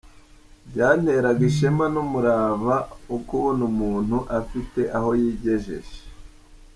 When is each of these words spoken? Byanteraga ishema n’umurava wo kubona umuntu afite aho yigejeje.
Byanteraga 0.69 1.41
ishema 1.49 1.85
n’umurava 1.93 2.75
wo 3.09 3.19
kubona 3.27 3.61
umuntu 3.71 4.17
afite 4.39 4.81
aho 4.97 5.09
yigejeje. 5.21 5.97